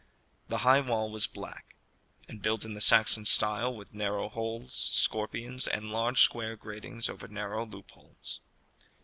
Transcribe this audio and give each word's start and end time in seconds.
The 0.47 0.57
high 0.65 0.81
wall 0.81 1.11
was 1.11 1.27
black, 1.27 1.75
and 2.27 2.41
built 2.41 2.65
in 2.65 2.73
the 2.73 2.81
Saxon 2.81 3.27
style 3.27 3.71
with 3.75 3.93
narrow 3.93 4.29
holes, 4.29 4.73
scorpions, 4.73 5.67
and 5.67 5.91
large 5.91 6.21
square 6.23 6.55
gratings 6.55 7.07
over 7.07 7.27
narrow 7.27 7.67
loopholes. 7.67 8.39